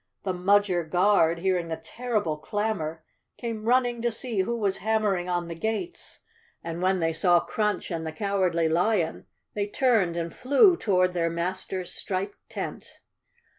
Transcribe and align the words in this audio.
The 0.23 0.33
Mudger 0.33 0.83
Guard, 0.83 1.37
hearing 1.37 1.67
the 1.67 1.77
terrible 1.77 2.35
clamor, 2.39 3.03
came 3.37 3.65
running 3.65 4.01
to 4.01 4.09
see 4.09 4.41
who 4.41 4.57
was 4.57 4.77
hammering 4.79 5.29
on 5.29 5.47
the 5.47 5.53
gates, 5.53 6.21
and 6.63 6.81
when 6.81 6.99
they 7.01 7.13
saw 7.13 7.39
Crunch 7.39 7.91
and 7.91 8.03
the 8.03 8.11
Cowardly 8.11 8.67
Lion 8.67 9.27
they 9.53 9.67
turned 9.67 10.17
and 10.17 10.33
flew 10.33 10.75
toward 10.75 11.13
their 11.13 11.29
master's 11.29 11.91
striped 11.93 12.49
tent. 12.49 12.99